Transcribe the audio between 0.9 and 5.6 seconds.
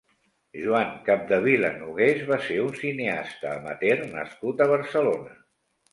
Capdevila Nogués va ser un cineasta amateur nascut a Barcelona.